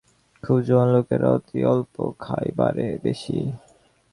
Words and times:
খুব 0.43 0.57
জোয়ান 0.67 0.87
লোকেরাও 0.95 1.33
অতি 1.35 1.59
অল্প 1.65 1.95
খায়, 2.19 2.49
বারে 2.57 2.87
বেশী। 3.03 3.37